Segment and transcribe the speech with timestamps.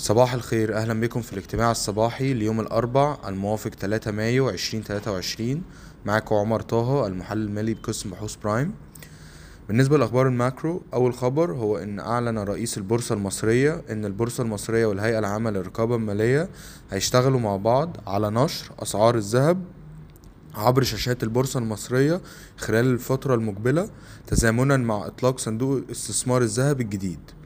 [0.00, 0.76] صباح الخير.
[0.76, 5.62] أهلا بكم في الاجتماع الصباحي ليوم الأربع الموافق 3 مايو 2023
[6.06, 8.72] معاكم عمر طه المحلل المالي بقسم بحوث Prime.
[9.68, 14.86] بالنسبة لأخبار ال macro أول خبر هو إن أعلن رئيس البورصة المصرية إن البورصة المصرية
[14.86, 16.48] والهيئة العامة للرقابة المالية
[16.90, 19.64] هيشتغلوا مع بعض على نشر أسعار الذهب
[20.54, 22.20] عبر شاشات البورصة المصرية
[22.56, 23.90] خلال الفترة المقبلة
[24.26, 27.39] تزامنا مع إطلاق صندوق استثمار الذهب الجديد.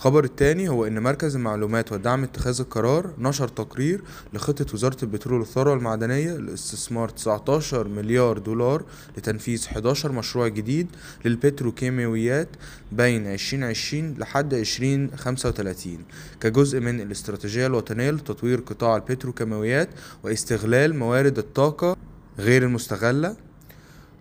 [0.00, 5.74] الخبر التاني هو إن مركز المعلومات ودعم اتخاذ القرار نشر تقرير لخطة وزارة البترول والثروة
[5.74, 8.84] المعدنية لاستثمار 19 مليار دولار
[9.16, 10.86] لتنفيذ 11 مشروع جديد
[11.24, 12.48] للبتروكيماويات
[12.92, 15.98] بين 2020 لحد 2035
[16.40, 19.88] كجزء من الاستراتيجية الوطنية لتطوير قطاع البتروكيماويات
[20.22, 21.96] واستغلال موارد الطاقة
[22.38, 23.36] غير المستغلة.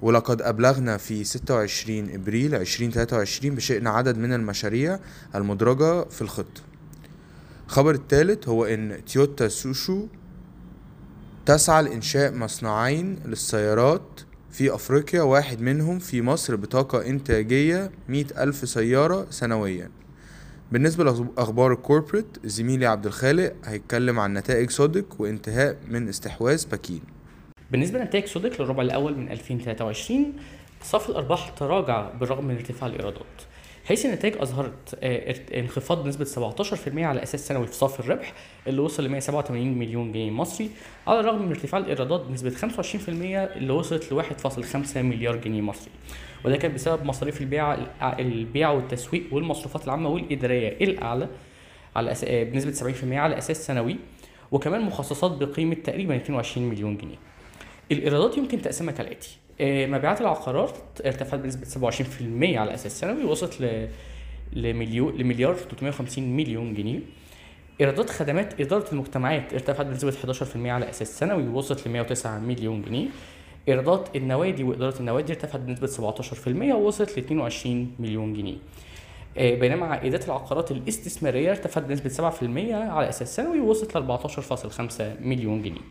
[0.01, 4.99] ولقد أبلغنا في 26 إبريل 2023 بشأن عدد من المشاريع
[5.35, 6.61] المدرجة في الخطة
[7.65, 10.07] الخبر الثالث هو إن تويوتا تسوشو
[11.45, 19.27] تسعى لإنشاء مصنعين للسيارات في أفريقيا واحد منهم في مصر بطاقة إنتاجية مئة ألف سيارة
[19.29, 19.89] سنويا.
[20.71, 27.01] بالنسبة لأخبار ال corporate زميلي عبد الخالق هيتكلم عن نتائج SODIC وانتهاء من استحواذ باكين
[27.71, 30.33] بالنسبة لنتائج SODIC للربع الأول من 2023
[30.81, 33.25] صافي الأرباح تراجع بالرغم من ارتفاع الإيرادات
[33.85, 38.33] حيث النتائج أظهرت آه، انخفاض بنسبة 17% على أساس سنوي في صافي الربح
[38.67, 40.69] اللي وصل ل 187 مليون جنيه مصري
[41.07, 45.91] على الرغم من ارتفاع الإيرادات بنسبة 25% اللي وصلت ل 1.5 مليار جنيه مصري
[46.45, 47.77] وده كان بسبب مصاريف البيع
[48.19, 51.27] البيع والتسويق والمصروفات العامة والإدارية الأعلى
[51.95, 52.13] على.
[52.23, 53.97] آه، بنسبة 70% على أساس سنوي
[54.51, 57.17] وكمان مخصصات بقيمة تقريبا 22 مليون جنيه
[57.91, 59.37] الإيرادات يمكن تقسيمها كالآتي.
[59.61, 63.87] آه، مبيعات العقارات ارتفعت بنسبة 27% على أساس سنوي وصلت ل
[64.53, 66.99] لمليون لمليار 350 مليون جنيه.
[67.81, 73.07] إيرادات خدمات إدارة المجتمعات ارتفعت بنسبة 11% على أساس سنوي ووصلت ل 109 مليون جنيه.
[73.67, 78.57] إيرادات النوادي وإدارة النوادي ارتفعت بنسبة 17% ووصلت ل 22 مليون جنيه.
[79.37, 85.61] آه، بينما عائدات العقارات الاستثمارية ارتفعت بنسبة 7% على أساس سنوي ووصلت ل 14.5 مليون
[85.61, 85.81] جنيه.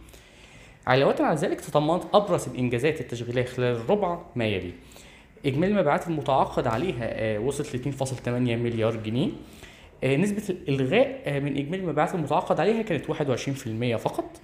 [0.89, 4.73] علاوة على ذلك تضمنت أبرز الإنجازات التشغيلية خلال الربع ما يلي
[5.47, 9.31] إجمالي المبيعات المتعاقد عليها آه، وصلت ل 2.8 مليار جنيه.
[10.05, 14.41] آه، نسبة الإلغاء آه، من إجمالي المبيعات المتعاقد عليها كانت 21% فقط.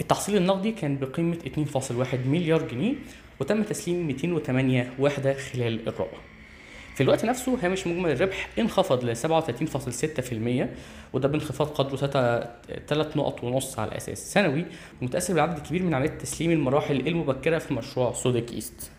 [0.00, 2.94] التحصيل النقدي كان بقيمة 2.1 مليار جنيه
[3.40, 6.18] وتم تسليم 208 وحدة خلال الربع.
[6.98, 10.66] في الوقت نفسه هامش مجمل الربح انخفض ل 37.6%
[11.12, 11.96] وده بانخفاض قدره
[12.86, 14.64] 3 نقط ونص على أساس سنوي
[15.02, 18.90] متأثر بالعدد الكبير من عملية تسليم المراحل المبكرة في مشروع SODIC East.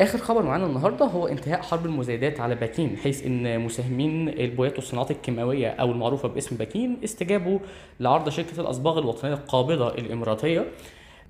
[0.00, 5.10] آخر خبر معانا النهارده هو انتهاء حرب المزايدات على باكين حيث إن مساهمين البويات والصناعات
[5.10, 7.58] الكيماوية أو المعروفة باسم باكين استجابوا
[8.00, 10.66] لعرض شركة الأصباغ الوطنية القابضة الإماراتية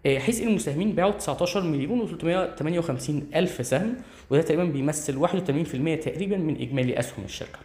[0.06, 3.94] حيث إن المساهمين باعوا 19 مليون و358 ألف سهم
[4.31, 7.59] وده تقريبا بيمثل 81% تقريبا من إجمالي أسهم الشركة.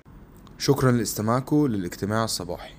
[0.58, 2.79] شكرا لاستماعكم للاجتماع الصباحي.